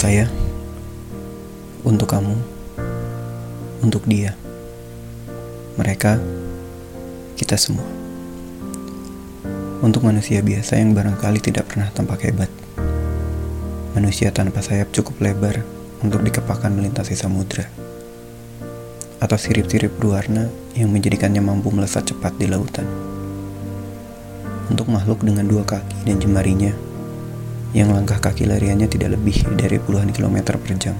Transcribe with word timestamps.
saya, 0.00 0.24
untuk 1.84 2.08
kamu, 2.08 2.32
untuk 3.84 4.00
dia, 4.08 4.32
mereka, 5.76 6.16
kita 7.36 7.60
semua. 7.60 7.84
Untuk 9.84 10.00
manusia 10.00 10.40
biasa 10.40 10.80
yang 10.80 10.96
barangkali 10.96 11.44
tidak 11.44 11.68
pernah 11.68 11.92
tampak 11.92 12.24
hebat, 12.24 12.48
manusia 13.92 14.32
tanpa 14.32 14.64
sayap 14.64 14.88
cukup 14.88 15.20
lebar 15.20 15.60
untuk 16.00 16.24
dikepakkan 16.24 16.72
melintasi 16.72 17.12
samudra, 17.12 17.68
atau 19.20 19.36
sirip-sirip 19.36 20.00
berwarna 20.00 20.48
yang 20.80 20.88
menjadikannya 20.88 21.44
mampu 21.44 21.68
melesat 21.76 22.08
cepat 22.08 22.40
di 22.40 22.48
lautan. 22.48 22.88
Untuk 24.72 24.88
makhluk 24.88 25.20
dengan 25.20 25.44
dua 25.44 25.60
kaki 25.68 26.08
dan 26.08 26.16
jemarinya, 26.16 26.72
yang 27.70 27.94
langkah 27.94 28.18
kaki 28.18 28.50
lariannya 28.50 28.90
tidak 28.90 29.14
lebih 29.14 29.46
dari 29.54 29.78
puluhan 29.78 30.10
kilometer 30.10 30.58
per 30.58 30.74
jam. 30.74 30.96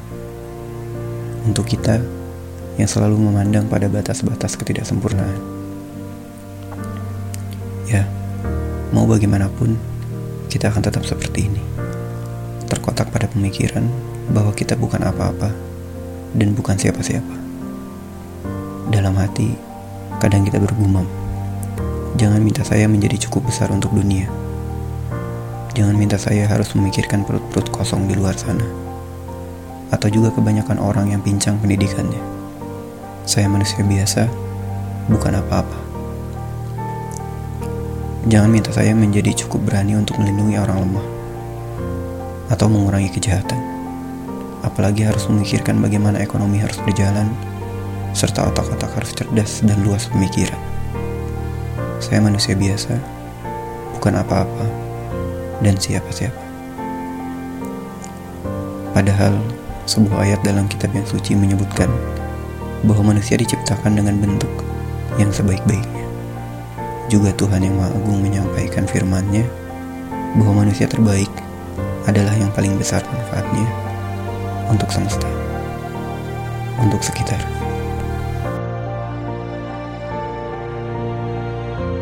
Untuk 1.42 1.66
kita 1.66 1.98
yang 2.78 2.86
selalu 2.86 3.18
memandang 3.18 3.66
pada 3.66 3.90
batas-batas 3.90 4.54
ketidaksempurnaan. 4.54 5.34
Ya, 7.90 8.06
mau 8.94 9.02
bagaimanapun, 9.10 9.74
kita 10.46 10.70
akan 10.70 10.82
tetap 10.86 11.02
seperti 11.02 11.50
ini. 11.50 11.62
Terkotak 12.70 13.10
pada 13.10 13.26
pemikiran 13.26 13.82
bahwa 14.30 14.54
kita 14.54 14.78
bukan 14.78 15.02
apa-apa 15.02 15.50
dan 16.38 16.54
bukan 16.54 16.78
siapa-siapa. 16.78 17.34
Dalam 18.94 19.18
hati, 19.18 19.58
kadang 20.22 20.46
kita 20.46 20.62
bergumam, 20.62 21.06
jangan 22.14 22.38
minta 22.38 22.62
saya 22.62 22.86
menjadi 22.86 23.26
cukup 23.26 23.50
besar 23.50 23.74
untuk 23.74 23.90
dunia 23.90 24.39
Jangan 25.70 25.94
minta 25.94 26.18
saya 26.18 26.50
harus 26.50 26.74
memikirkan 26.74 27.22
perut-perut 27.22 27.70
kosong 27.70 28.10
di 28.10 28.18
luar 28.18 28.34
sana. 28.34 28.66
Atau 29.94 30.10
juga 30.10 30.34
kebanyakan 30.34 30.82
orang 30.82 31.14
yang 31.14 31.22
pincang 31.22 31.62
pendidikannya. 31.62 32.18
Saya 33.22 33.46
manusia 33.46 33.86
biasa, 33.86 34.26
bukan 35.06 35.38
apa-apa. 35.38 35.78
Jangan 38.26 38.50
minta 38.50 38.74
saya 38.74 38.90
menjadi 38.98 39.46
cukup 39.46 39.70
berani 39.70 39.94
untuk 39.94 40.18
melindungi 40.18 40.58
orang 40.58 40.90
lemah. 40.90 41.06
Atau 42.50 42.66
mengurangi 42.66 43.14
kejahatan. 43.14 43.62
Apalagi 44.66 45.06
harus 45.06 45.30
memikirkan 45.30 45.78
bagaimana 45.78 46.18
ekonomi 46.18 46.58
harus 46.58 46.82
berjalan, 46.82 47.30
serta 48.10 48.42
otak-otak 48.50 48.90
harus 48.90 49.14
cerdas 49.14 49.62
dan 49.62 49.78
luas 49.86 50.10
pemikiran. 50.10 50.58
Saya 52.02 52.18
manusia 52.18 52.58
biasa, 52.58 52.98
bukan 53.94 54.18
apa-apa 54.18 54.89
dan 55.60 55.76
siapa-siapa. 55.76 56.42
Padahal, 58.96 59.38
sebuah 59.88 60.28
ayat 60.28 60.40
dalam 60.44 60.68
kitab 60.68 60.92
yang 60.92 61.06
suci 61.06 61.32
menyebutkan 61.32 61.88
bahwa 62.84 63.12
manusia 63.14 63.36
diciptakan 63.36 63.96
dengan 63.96 64.18
bentuk 64.20 64.50
yang 65.16 65.30
sebaik-baiknya. 65.30 66.04
Juga 67.10 67.34
Tuhan 67.34 67.66
yang 67.66 67.74
Maha 67.74 67.90
Agung 67.90 68.22
menyampaikan 68.22 68.86
firman-Nya 68.86 69.42
bahwa 70.38 70.62
manusia 70.62 70.86
terbaik 70.86 71.30
adalah 72.06 72.32
yang 72.38 72.48
paling 72.54 72.78
besar 72.78 73.02
manfaatnya 73.10 73.66
untuk 74.70 74.88
semesta, 74.88 75.26
untuk 76.78 77.02
sekitar. 77.02 77.59